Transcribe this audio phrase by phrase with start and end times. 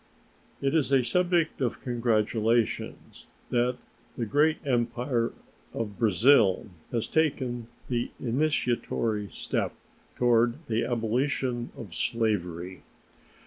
[0.63, 2.95] It is a subject for congratulation
[3.51, 3.77] that
[4.17, 5.31] the great Empire
[5.75, 9.75] of Brazil has taken the initiatory step
[10.15, 12.81] toward the abolition of slavery.